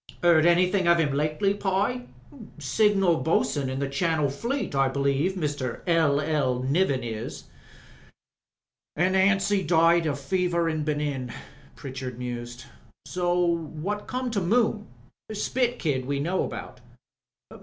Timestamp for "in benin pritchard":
10.67-12.17